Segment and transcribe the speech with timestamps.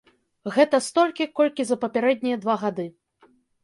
[0.55, 2.93] Гэта столькі, колькі за папярэднія два гады.